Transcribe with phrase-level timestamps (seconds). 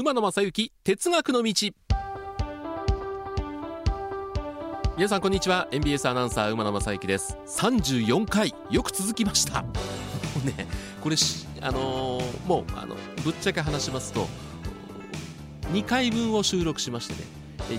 [0.00, 1.52] 馬野正幸哲学の道。
[4.96, 5.68] 皆さんこんにちは。
[5.70, 7.36] NBS アナウンサー馬野正幸です。
[7.46, 9.60] 34回よく続きました。
[9.60, 10.66] ね
[11.02, 11.16] これ
[11.60, 14.26] あのー、もうあのぶっちゃけ話しますと
[15.74, 17.20] 2回分を収録しましてね。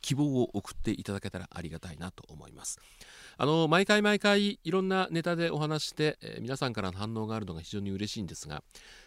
[0.00, 2.80] 希望を送っていただけたらありがたいなと思います。
[3.36, 8.62] あの毎回毎回いろんなネタでお話して、えー、皆さんからの反応があるのが非常に嬉しいんですが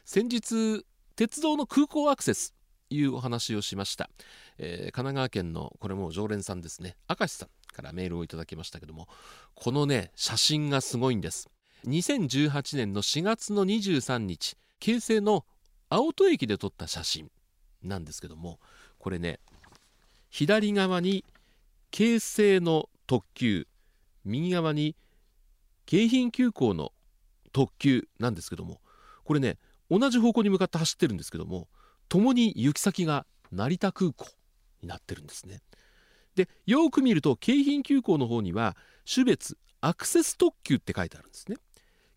[0.05, 0.85] 先日
[1.15, 2.53] 鉄道の空港アクセス
[2.89, 4.09] いうお話をしました、
[4.57, 6.95] えー、神奈川県のこれも常連さんですね。
[7.07, 9.07] 明石さんからメールをいただきましたけども
[9.55, 11.49] このね写真がすごいんです。
[11.87, 15.45] 2018年の4月の23日京成の
[15.89, 17.31] 青戸駅で撮った写真
[17.83, 18.59] なんですけども
[18.97, 19.39] これね
[20.29, 21.25] 左側に
[21.91, 23.67] 京成の特急
[24.25, 24.95] 右側に
[25.85, 26.91] 京浜急行の
[27.51, 28.79] 特急なんですけども
[29.23, 29.57] これね
[29.89, 31.67] 同じ方向に向かって走ってるんですけども
[32.09, 34.27] 共に行き先が成田空港
[34.81, 35.61] になってるんですね。
[36.35, 38.75] でよく見ると京浜急行の方には
[39.11, 41.57] 種別アクセス特急って書いてあるんですね。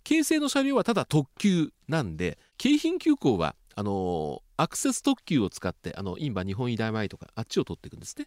[0.04, 8.26] 京成の車両はただ特急なんで京浜急行はあのアクセス特急を使ってあのインバ日本医大前とかあっちを取っていくんですね。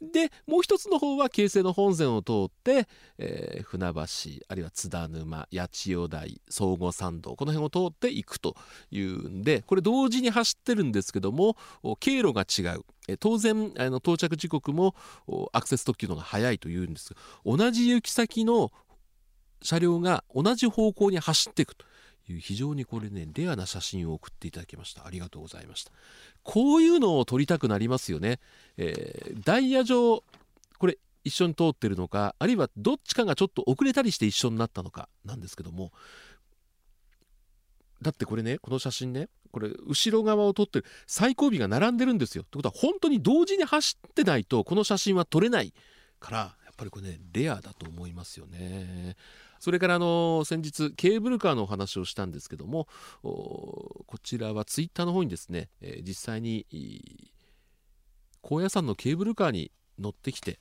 [0.00, 2.88] でもう一つの方は京成の本線を通って、
[3.18, 8.56] えー、船橋あるいは津田沼八千代台総合参道この辺を通っていくと
[8.90, 11.56] いうんでこれ同時に走ってるんですけども
[12.00, 12.84] 経路が違う。
[13.18, 14.94] 当然あの到着時刻も
[15.52, 18.72] アクセス特急の方が早いというんですが同じ行き先の
[19.60, 21.84] 車両が同じ方向に走っていくと
[22.28, 25.06] いう非常にこれねレアな写真を送っていただきました。
[25.06, 25.92] ありがとうございました。
[26.42, 28.38] こういうのを撮りたくなりますよね、
[28.76, 30.22] えー、ダイヤ上
[30.78, 35.92] これ一緒に通ってるのかあるいはどっちかがちょっと遅れたりして一緒になったのかなんですけども。
[38.02, 42.42] だってこれねこの写真ねこれ後ろ側を撮ってる最後尾が並んでるんですよ。
[42.42, 45.72] ってことは本当に同時に走ってないとこの写真は撮れない
[46.20, 49.16] からやっぱりこれねレアだと思いますよね。
[49.64, 52.86] それからあの先日ケーブルカーのお話をしたんですけども
[53.22, 56.66] こちらはツイッターの方にですね、え、実際に
[58.42, 60.58] 高野山のケーブルカーに乗ってきて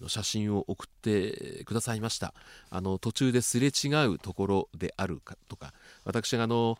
[0.00, 2.32] の写真を送ってくださいました。
[2.70, 6.78] あの途中ですれ違うところであるかとか私があの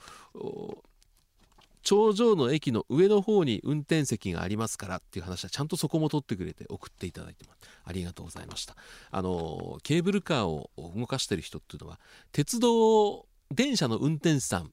[1.85, 7.59] 頂上の駅の上の方に運転席がありますからっていう話はちゃんとそこも取ってくれて送っていただいてます。
[7.85, 8.75] ありがとうございました。
[9.11, 12.01] あのケーブルカーを動かしてる人っていうのは
[12.33, 14.67] 鉄道電車の運転手さんっ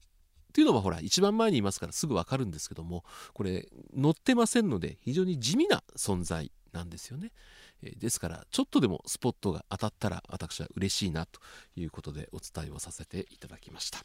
[0.54, 7.32] ていうのはほら一番前にいますからすぐ分かるんですけどもこれ乗ってませんので非常に地味な存在なんですよね。
[7.82, 11.40] ですからちょっとでもスポットが当たったら私は嬉しいなと
[11.76, 14.00] いうことでお伝えをさせていただきました。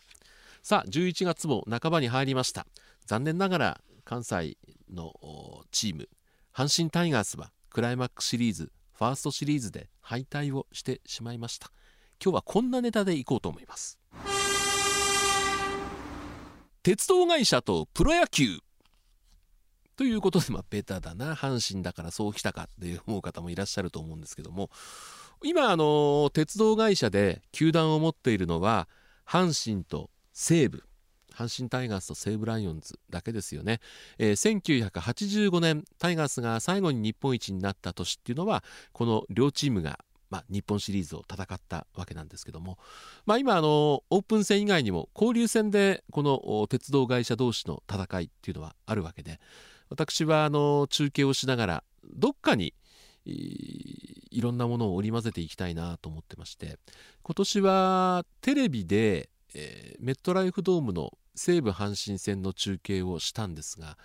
[0.68, 2.66] さあ11月も半ばに入りました。
[3.04, 4.58] 残念ながら関西
[4.92, 5.12] の
[5.70, 6.08] チーム
[6.52, 11.70] 阪神タイガースはクライマックスシリーズファーストシリーズで敗退をしてしまいました。
[12.20, 14.00] 今日はこんなネタでいこうと思います。
[16.82, 18.58] 鉄道会社とプロ野球。
[19.94, 21.36] ということでまあベタだな。
[21.36, 24.70] 阪神だからそうきたかって思う方もいらっしゃると思うんですけども。
[25.44, 28.88] 今あの鉄道会社で球団を持っているのは
[29.24, 30.82] 阪神と西武
[31.34, 33.80] 阪神タイガースと西武ライオンズだけですよね、
[34.18, 38.62] えー、1985年タイガースが最後に日本一になった年っていうのは
[38.92, 39.98] この両チームが
[40.28, 42.78] まあ、日本シリーズを戦ったわけなんですけども、
[43.26, 49.38] まあ、今あのオープン戦以外にも交流戦でこの鉄道会社同士の戦いっていうのはあるわけで
[49.88, 52.74] 私はあの中継をしながらどっかに
[53.24, 56.76] いろんなものを織り交ぜていきたいなと思ってまして
[57.22, 63.96] 今年はテレビで、えー、メットライフドームの西武阪神戦の中継をしたんですが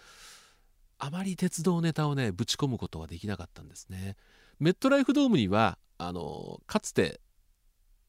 [0.97, 4.15] あまり鉄道ネタをねぶち込むことはできなかったんですね。
[4.59, 7.19] メットライフドームにはあのかつて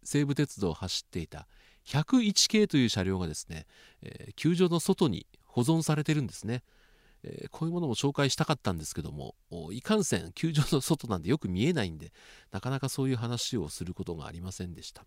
[0.04, 1.48] 西武鉄道を走っていた
[1.86, 3.66] 101系という車両がですね、
[4.02, 6.62] えー、球場の外に保存されてるんですね。
[7.24, 9.34] えー、こういうものも紹介したかったんですけども
[9.72, 12.12] いかんせん球場の外なんでよく見えないんで
[12.50, 15.04] なかなかそういう話をすることがありませんでした。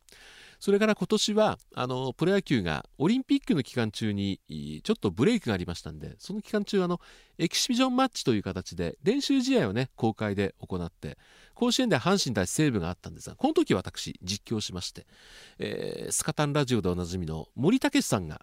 [0.59, 4.39] それから今年はあのプロ野球がオリンピックの期間中に
[4.83, 6.99] ちょっとブレイクがありましたんでその期間中あの
[7.37, 11.17] エキシビジョンマッチという形で練習試合をね公開で行って
[11.53, 15.05] 甲子園で阪神対西武があったんですがこの時私実況しまして、
[15.59, 18.41] えー、スカタンラジオでおなじみの森武さんが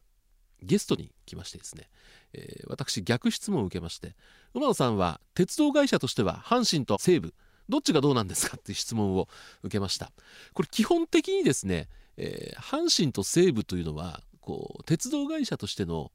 [0.62, 1.88] ゲストに来ましてですね、
[2.32, 4.14] えー、私逆質問を受けまして
[4.54, 7.34] 馬野さんは鉄道会社としては阪神と西武
[7.68, 9.28] どっちがどうなんですかっていう質問を
[9.62, 10.12] 受けました。
[10.52, 16.12] これ基本的にですね、えー、阪神と西武というのはこう鉄道会社としての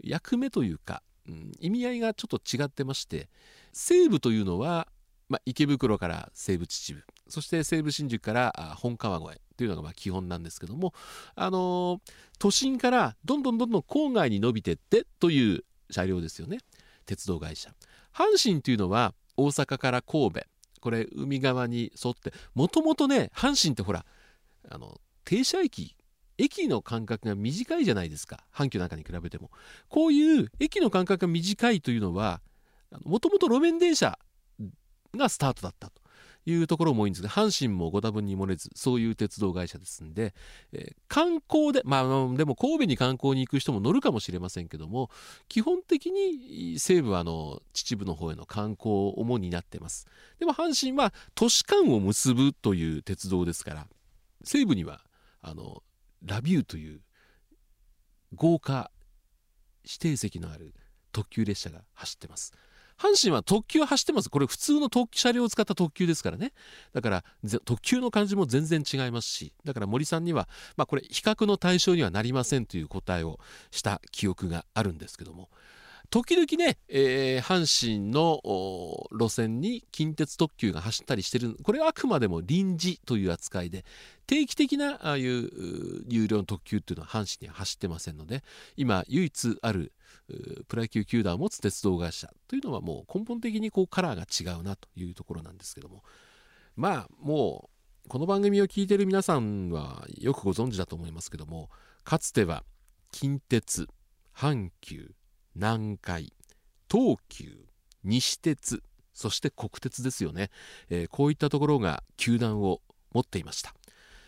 [0.00, 3.28] 役目というか、うん、意味合いがちょっと違ってまして
[3.72, 4.88] 西武というのは、
[5.28, 9.43] まあ、池袋から西武秩父そして西武新宿から本川越。
[9.56, 10.94] というのがまあ基本なんですけども、
[11.34, 12.00] あの、
[12.38, 16.58] 都心からどんどんどんどん郊外に伸びてってという車両ですよね。
[17.06, 17.74] 鉄道会社。
[18.12, 20.40] 阪神というのは大阪から神戸。
[20.80, 22.32] これ海側に沿って。
[22.54, 24.04] もともとね阪神ってほら
[24.68, 25.96] あの停車駅
[26.36, 28.44] 駅の間隔が短いじゃないですか。
[28.52, 29.50] 阪急なんかに比べても。
[29.88, 32.40] こういう駅の間隔が短いというのは
[33.04, 34.18] もともと路面電車
[35.14, 36.02] がスタートだったと。
[36.46, 40.34] いうところも多いんですが阪神もご多分に漏れずそういう鉄道会社ですんで、
[40.72, 42.02] えー、観光でまあ
[42.36, 45.10] でも神戸に観光に行く人も乗るかもしれませんけども
[45.48, 50.06] 基本的に西武はあの秩父の方への観光を主になってます。
[50.38, 53.86] でも阪神は都市間を結ぶという鉄道ですから
[54.42, 55.00] 西武には
[55.40, 55.82] あの
[56.24, 57.00] ラビューという
[58.34, 58.90] 豪華
[59.84, 60.74] 指定席のある
[61.12, 62.52] 特急列車が走ってます。
[62.98, 64.30] 阪神は特急走ってます。
[64.30, 66.52] これ普通の特車両を使った特急ですからね。
[66.92, 67.24] だから
[67.64, 73.38] 特急の感じも全然違いますしだから森さんには、まあ、これ比較の対象にはなりませんという答えを
[73.70, 75.48] した記憶があるんですけども。
[76.10, 77.66] 時々ね、えー、阪
[77.98, 78.40] 神の
[79.10, 83.84] 路線に近鉄特急が走ったりしてるこれはあくまでも臨時という扱いで
[84.26, 85.50] 定期的なああいう
[86.08, 88.44] 有料の特急っていうのは阪神には走ってませんので
[88.76, 89.92] 今唯一ある
[90.68, 96.02] プロ野球球団を持つ鉄道会社というのはもう根本的にこうカラーが違うなというところなんですけども。
[96.76, 97.70] まあも
[98.06, 101.70] うこの番組を聞いている皆さんはよくご存知だと思いますけども
[102.02, 102.64] かつては
[103.12, 103.88] 近鉄
[104.36, 105.12] 阪急
[105.54, 106.32] 南海
[106.90, 107.64] 東急
[108.02, 108.82] 西鉄
[109.14, 110.50] そして国鉄ですよね、
[110.90, 112.82] えー、こういったところが球団を
[113.12, 113.72] 持っていました。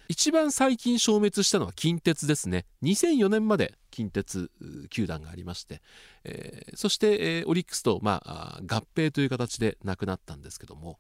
[0.08, 2.66] 一番最近消滅したのは近鉄ですね。
[2.82, 4.50] 2004年まで近鉄
[4.90, 5.82] 球団がありまして、
[6.24, 10.98] えー、そして、えー、オリックスと、まあ、合併という形でなくなったんですけども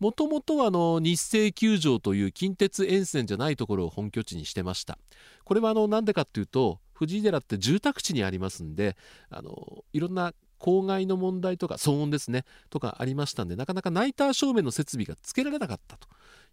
[0.00, 4.98] もともとはの日清球場という近鉄沿線じゃないところを本拠地にしてました。
[5.44, 8.96] これはあのなんでかっていうと藤井寺って住宅地にありますんで
[9.30, 16.08] あのいろんな公害の問題とか騒音ですねとかありましたんでなかなかナイター照明の設備がつけられなかったと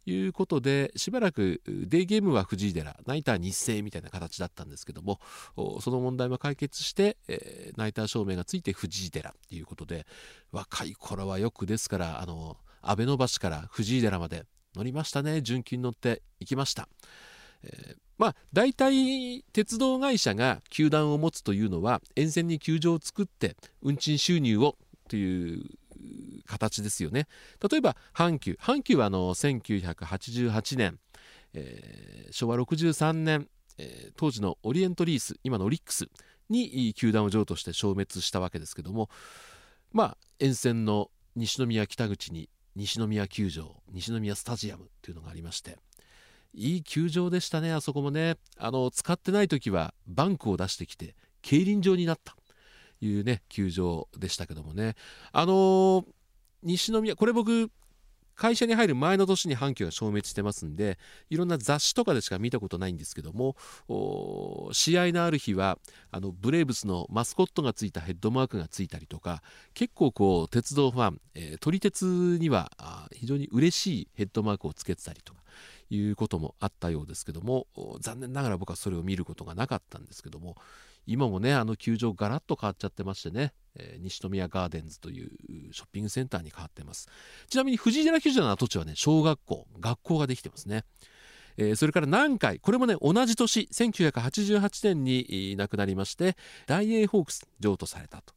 [0.05, 5.21] いうことでしばらくデイゲームは藤井寺ナイター日清みたいな形だったんですけども
[5.79, 10.05] その問題も解決して、えー、ナイター照明がついて藤井寺っていうことで
[10.51, 14.43] 若い頃はよくですからあの阿部の橋から藤井寺まで
[14.75, 16.89] 乗りましたね純金乗って行きました。
[17.63, 24.75] えーまあ、大体鉄道会社が球団を持つというのは沿線に球場を作って運賃収入を
[25.09, 25.65] という
[26.45, 27.27] 形ですよね。
[27.67, 28.59] 例えば阪急。
[28.61, 30.99] 阪急はあの1988年、
[31.55, 33.47] えー、昭和63年、
[33.79, 36.07] えー、当時のオリエントリース今のオリックス
[36.49, 39.09] に球団を譲渡して消滅したわけですけども
[39.91, 45.77] まあ沿線の西宮北口に西宮球場西宮スタジアムというのがありまして
[46.53, 48.37] いい球場でしたねあそこもね。
[48.57, 52.35] あの使ってない時はバンクを出してきて競輪場になった
[52.99, 54.95] というね球場でしたけどもね。
[55.31, 56.05] あのー、
[56.63, 57.71] 西宮これ僕
[58.41, 60.97] 会社に入る前の年に阪急が消滅してますんで
[61.29, 63.55] いろんな雑誌とかでしか見たことないんですけども
[64.73, 65.77] 試合のある日は
[66.09, 69.43] あのブレーブスのマスコットがついたヘッドマークがついたりとか
[69.75, 72.03] 結構こう鉄道ファン、えー、撮り鉄
[72.39, 72.71] には
[73.13, 75.41] 非常に嬉しいヘッドマークをつけてたりとか
[75.91, 77.67] いうこともあったようですけども
[77.99, 80.55] 残念ながら僕はそれを見ることがなかったんですけども
[81.05, 87.09] 今もねあの球場ガラッと変わっちゃってましてね、えー、西宮ガーデンズというショッピングセンターに変わってます。
[87.49, 90.83] ちなみに藤井寺球場の跡地はね小学校学校ができてますね、
[91.57, 98.33] えー、それから南海これもね同じ年1988年に亡くなりまして大英ホークス譲渡されたと。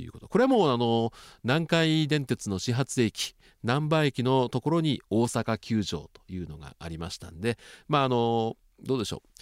[0.00, 1.12] いうことこれはもうあの
[1.44, 9.40] 南海電鉄の始発駅難波駅のところに大阪球場というのがありましたんでまああのどうでしょう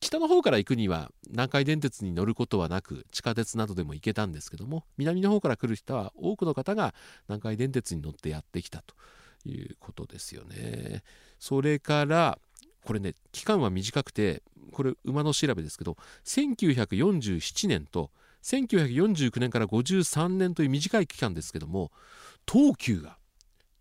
[0.00, 6.94] 北の方から行くには南海電鉄に乗ることはなく地下鉄などでも行けたんですけども南の方から来る人は多くの方が
[7.28, 8.94] 南海電鉄に乗ってやってきたと
[9.44, 11.02] いうことですよね。
[11.38, 12.38] それから
[12.84, 14.42] これね期間は短くて
[14.72, 18.10] これ馬の調べですけど1947年と
[18.42, 21.90] 1949年から53年という短い期間ですけども
[22.50, 23.18] 東急が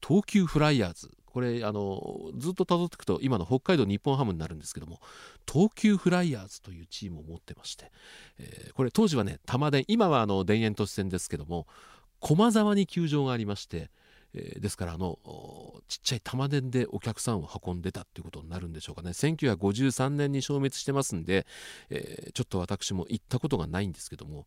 [0.06, 5.00] 東急フライヤーズこれあのずっと辿っていくと今の北海道日本ハムになるんですけども
[5.50, 7.92] 東急フライヤーズというチームを持ってまして、
[8.40, 11.68] えー、これ当時はね玉電今はあの田園都市線ですけども
[12.20, 13.90] 駒沢に球場がありまして
[14.34, 15.18] えー、ですからあの
[15.88, 19.12] ちっちゃい玉電でお客さんを運んでたっていうことになるんでしょうかね。
[19.12, 21.48] 1953年に消滅してますんで、
[21.90, 24.46] えー、ちょっと私も行ったことがないんですけども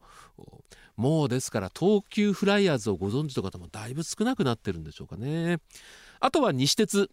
[0.97, 5.59] もうですから東急フライヤーズをご存知の方もだいぶ少なくなってるんでしょうかね。
[6.21, 7.11] あとは西鉄。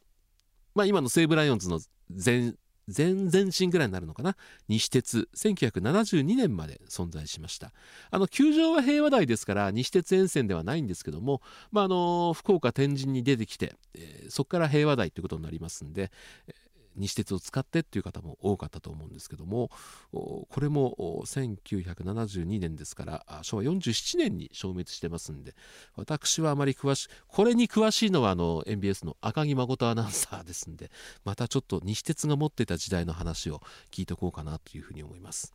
[0.75, 2.53] まあ今の西武ライオンズの前
[2.95, 4.35] 前々身ぐらいになるのかな？
[4.67, 7.71] 西鉄1972年まで存在しました。
[8.11, 11.41] あの球場は平和台ですから西鉄沿線ではないんですけども、
[11.71, 16.11] まあ、あの福岡天神に出てきて、えー、そこから平和台ということになりますんで、
[16.47, 16.68] えー
[16.99, 19.71] 西鉄を使ってっていう方も多かったと思うんですけども
[20.11, 25.55] これも1972年ですから昭和47年に消滅してますんで
[25.95, 30.91] 私はあまり詳しいこれに詳しいのはあの MBS の赤木誠アナウンサーですんで
[31.23, 35.53] またちょっと西鉄が持ってた時代の話を聞いておこうかなというふうに思います。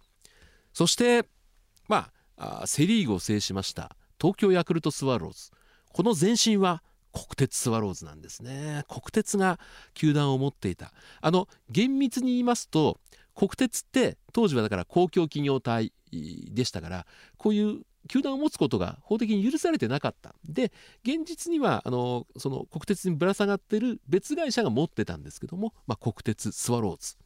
[0.72, 1.26] そして
[1.88, 5.50] まあセ・リーグを制しました東京ヤクルトスワローズ。
[5.92, 6.82] この前身は
[7.14, 8.84] 国鉄スワローズなんですね。
[8.88, 9.60] 国鉄が
[9.94, 10.92] 球団を持っていた。
[11.20, 12.98] あの厳密に言いますと
[13.34, 15.92] 国鉄って当時はだから公共企業体
[16.52, 17.06] でしたから
[17.36, 20.34] こういう球団を持つことが法的に許されてなかった。
[20.44, 20.72] で
[21.04, 27.16] 現実にはあのその国鉄にぶら下がってる別会社が持ってたんですけども、まあ、国鉄スワローズ。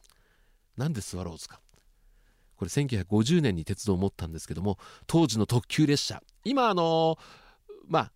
[0.77, 1.59] なんでスワローズか。
[2.55, 4.77] これ1950年に鉄道を持ったんですけども
[5.07, 6.21] 当時の特急列車。
[6.43, 7.17] 今あの
[7.87, 8.11] まあ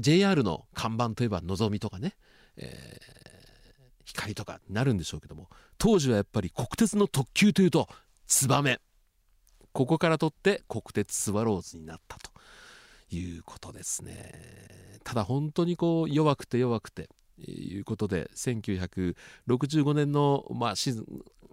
[0.00, 2.16] JR の看板といえばのぞみとかね、
[2.56, 5.48] えー、光とかなるんでしょうけども。
[5.78, 7.88] 当時はやっぱり国鉄の特急というと
[8.26, 8.80] ツバメ。
[9.72, 12.30] ここから取って国鉄スワローズになったと
[13.14, 14.98] いうことですね。
[15.04, 20.74] ただ本当にこう弱くて弱くていうことで1965年の、まあ、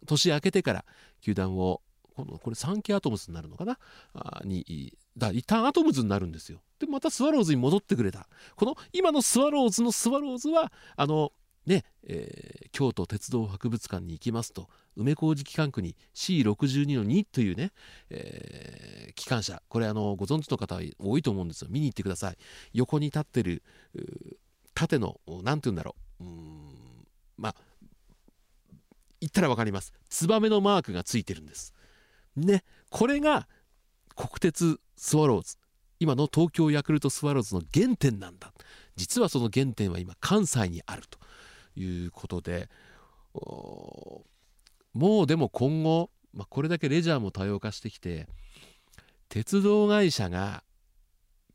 [0.05, 0.85] 年明けてから
[1.21, 1.81] 球団を
[2.17, 3.77] このこれサンケアトムスになるのかな？
[4.15, 6.61] あにだ一旦アトムズになるんですよ。
[6.79, 8.27] でまたスワローズに戻ってくれた。
[8.55, 11.31] この今のスワローズのスワローズはあの
[11.67, 17.71] ね、えー、京都鉄道博物館に行きますと梅小路機関区に C62 の2というね、
[18.09, 19.61] えー、機関車。
[19.69, 21.67] これあのご存知の方多いと思うんですよ。
[21.69, 22.37] 見に行ってください。
[22.73, 23.61] 横に立ってる
[24.73, 26.23] 縦の何て言うんだろう。
[26.23, 27.05] うん
[27.37, 27.55] まあ
[29.19, 29.93] 言ったら分かります。
[30.09, 31.73] ツバメのマークがついてるんです。
[32.37, 33.47] ねこれが
[34.15, 35.57] 国鉄スワローズ。
[35.99, 38.53] 今の東京ヤクルトスワローズの原点なんだ。
[38.97, 41.19] 実はその原点は今関西にあると
[41.79, 42.67] いうことで
[44.93, 48.27] もうでも今後、まあ、これだけレジャーも多様化してきて
[49.29, 50.63] 鉄道会社が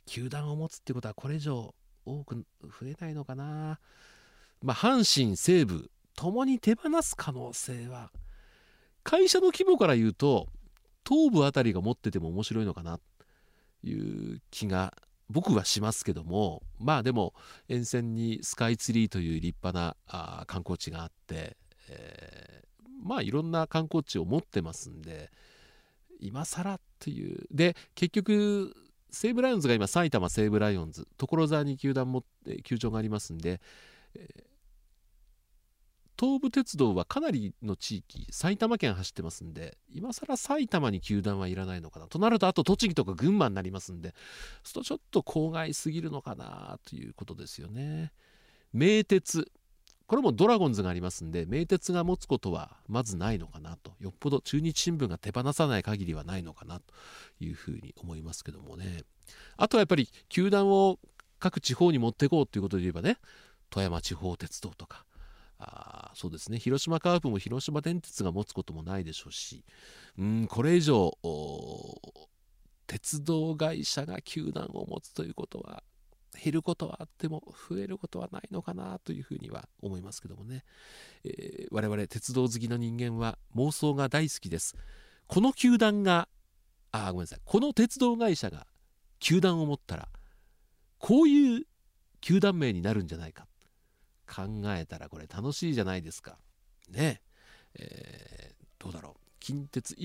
[0.06, 1.74] 球団を持つってことはこれ以上
[2.04, 3.80] 多く増えないのかな、
[4.62, 8.10] まあ、阪神西武ともに手放す可能性は
[9.02, 10.48] 会社の規模から言うと
[11.08, 13.04] 東部あたりが持ってても面白いのかなと
[13.86, 14.94] いう気が
[15.30, 17.34] 僕はしますけどもまあでも
[17.68, 21.56] 沿線にスカイツリーという立派なあ観光地があって、
[21.88, 25.30] えー、まあいろんな観光地を持ってますんで
[26.20, 27.46] 今更っていう。
[27.50, 28.76] で結局
[29.10, 32.24] 西武ライオンズが今埼玉西武ライオンズ所沢に球団も
[32.64, 33.60] 球場がありますんで、
[34.14, 34.44] えー、
[36.22, 44.14] 東武鉄道はかなりの地域埼玉県走ってますんで今更埼玉に球団はいらないのかなとなるとあと栃木とか群馬になりますんで
[44.62, 48.12] そうするとちょっと郊外すぎるのかなということですよね。
[48.72, 49.50] 名鉄。
[50.06, 53.92] これもドラゴンズがありますんで名鉄が持つことはまずないのかなと。
[53.98, 56.84] よっぽど中日新聞が手放さない限りはないのかなと
[57.40, 59.02] いうふうに思いますけどもね。
[59.56, 61.00] あとはやっぱり球団を
[61.40, 63.16] 各地方に持っていこうということで言えばね
[63.70, 65.04] 富山地方鉄道とか
[65.62, 66.58] あそうですね。
[66.58, 69.64] 広島カープも広島電鉄が持つこともないでしょうし
[70.18, 71.16] うんこれ以上
[72.86, 75.82] 鉄道会社が球団を持つということは
[76.42, 80.64] 減ることはあっても増えることはないのかなというふうには思いますけどもね、
[81.24, 84.76] えー、我々鉄道好きの人間は妄想が大好きです。
[85.26, 86.28] この球団が
[86.90, 87.40] あごめんなさい。
[87.44, 88.66] この鉄道会社が
[89.20, 90.08] 球団を持ったら
[90.98, 91.66] こういう
[92.20, 93.46] 球団名になるんじゃないか
[94.32, 96.38] 考えたらこれ楽しいじゃないですか。
[96.90, 97.20] ね。
[97.74, 99.20] えー、どうだろう。
[99.40, 99.96] 近鉄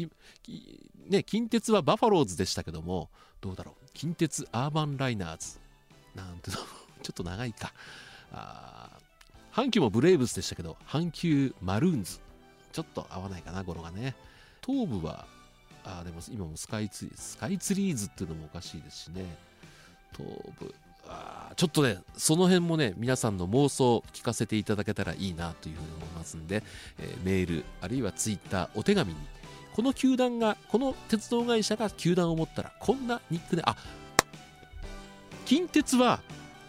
[1.07, 3.89] ね近鉄はバファローズでしたけどもどうだろう。
[3.93, 5.59] 近鉄アーバンライナーズ。
[6.15, 6.57] なんての。
[7.03, 7.73] ちょっと長いか。
[8.33, 8.99] あ
[9.53, 12.19] 阪急もブレーブスでしたけど阪急マルーンズ。
[12.73, 14.15] ちょっと合わないかな語呂がね。
[14.65, 15.25] 東部は
[15.85, 19.37] あでも今もスカイツリースカイツリーズっていうのもおかしいですしね。
[20.15, 20.27] 東
[20.59, 20.73] 部
[21.55, 26.63] ちょっとねその辺もね皆さんの妄想を聞かせていただけたらいいなというふうに思いますんで、
[26.99, 29.19] えー、メールあるいはツイッターお手紙に
[29.75, 33.75] この球団がこの鉄道会社が球団を持ったらこんなニックであ
[35.45, 36.19] 近鉄は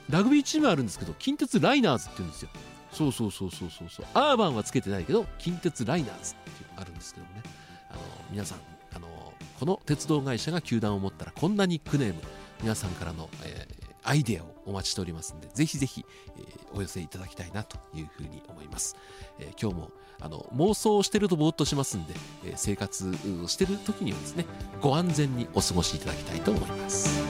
[0.09, 2.50] ラグビーチームあるんですけど近鉄ライナーズって言うんですよ。
[2.92, 4.07] そうそうそうそうそうそう。
[4.14, 7.42] アーバンはつけてないけど近鉄ライナーズっていうのがあるんですけどもね。
[7.90, 8.59] あの皆さん
[8.95, 12.21] あのこの鉄道会社が球団を持ったらこんなニックネーム
[12.62, 13.77] 皆さんからの、えー、
[14.09, 16.03] アイデアをお待ちしておりますのでぜひぜひ、
[16.38, 18.97] えー、お寄せいただきたいなというふうに思います、
[19.38, 24.47] えー、今日もあの妄想をしてるとぼーっとしますんで、え生活をしてる時にはですね
[24.81, 27.23] ご安全にお過ごしいただきたいと思います。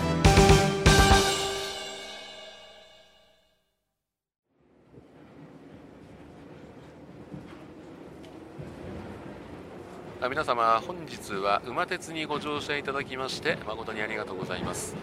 [10.30, 14.94] 皆様本日は馬鉄にご乗車いただきまして誠にありがとうございます。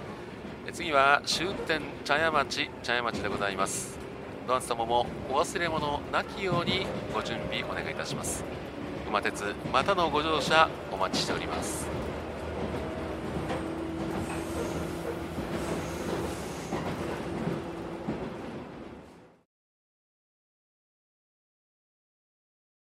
[0.74, 3.98] 次は終点茶屋町茶屋町でございます。
[4.48, 8.43] どなた様もお忘れ物なきようにご準備お願いいたします。
[9.07, 11.94] 馬鉄またのご乗車お待ちしております。